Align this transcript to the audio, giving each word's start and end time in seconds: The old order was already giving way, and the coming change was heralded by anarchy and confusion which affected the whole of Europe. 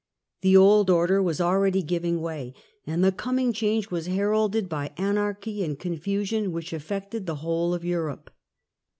The 0.41 0.57
old 0.57 0.89
order 0.89 1.21
was 1.21 1.39
already 1.39 1.83
giving 1.83 2.21
way, 2.21 2.55
and 2.87 3.03
the 3.03 3.11
coming 3.11 3.53
change 3.53 3.91
was 3.91 4.07
heralded 4.07 4.67
by 4.67 4.93
anarchy 4.97 5.63
and 5.63 5.77
confusion 5.77 6.51
which 6.51 6.73
affected 6.73 7.27
the 7.27 7.35
whole 7.45 7.75
of 7.75 7.85
Europe. 7.85 8.31